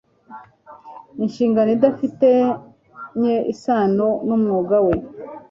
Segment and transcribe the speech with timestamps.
[1.23, 4.93] inshingano idafitanye isano n'umwuga we